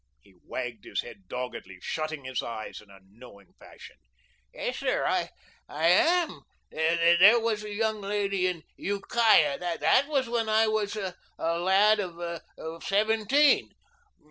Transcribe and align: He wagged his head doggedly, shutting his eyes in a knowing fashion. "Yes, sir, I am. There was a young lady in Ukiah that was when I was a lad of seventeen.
He 0.19 0.33
wagged 0.43 0.83
his 0.85 1.01
head 1.03 1.27
doggedly, 1.27 1.77
shutting 1.79 2.23
his 2.25 2.41
eyes 2.41 2.81
in 2.81 2.89
a 2.89 3.01
knowing 3.07 3.53
fashion. 3.59 3.97
"Yes, 4.51 4.77
sir, 4.79 5.05
I 5.05 5.29
am. 5.69 6.41
There 6.71 7.39
was 7.39 7.63
a 7.63 7.71
young 7.71 8.01
lady 8.01 8.47
in 8.47 8.63
Ukiah 8.77 9.59
that 9.59 10.07
was 10.07 10.27
when 10.27 10.49
I 10.49 10.65
was 10.65 10.95
a 10.95 11.15
lad 11.37 11.99
of 11.99 12.83
seventeen. 12.83 13.69